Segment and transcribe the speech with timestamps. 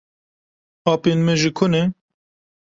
[0.93, 1.81] Apên me ji ku ne?